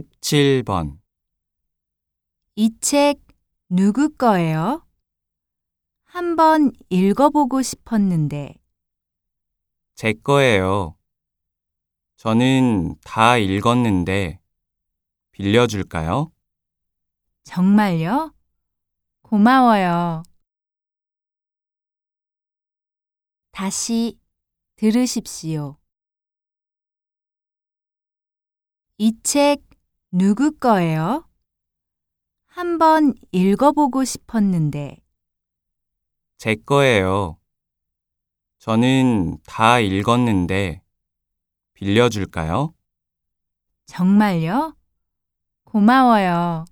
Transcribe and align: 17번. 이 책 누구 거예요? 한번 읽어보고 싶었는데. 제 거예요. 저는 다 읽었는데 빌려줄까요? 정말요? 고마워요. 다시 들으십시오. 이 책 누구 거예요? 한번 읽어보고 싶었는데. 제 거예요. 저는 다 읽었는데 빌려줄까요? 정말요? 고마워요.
17번. 0.00 0.98
이 2.56 2.70
책 2.80 3.20
누구 3.70 4.10
거예요? 4.14 4.86
한번 6.04 6.72
읽어보고 6.90 7.62
싶었는데. 7.62 8.54
제 9.94 10.12
거예요. 10.12 10.96
저는 12.16 12.96
다 13.04 13.38
읽었는데 13.38 14.40
빌려줄까요? 15.32 16.32
정말요? 17.44 18.34
고마워요. 19.22 20.22
다시 23.50 24.18
들으십시오. 24.76 25.78
이 28.98 29.12
책 29.22 29.65
누구 30.10 30.52
거예요? 30.56 31.28
한번 32.46 33.14
읽어보고 33.32 34.04
싶었는데. 34.04 34.98
제 36.38 36.54
거예요. 36.54 37.38
저는 38.58 39.38
다 39.46 39.78
읽었는데 39.80 40.82
빌려줄까요? 41.74 42.74
정말요? 43.86 44.76
고마워요. 45.64 46.64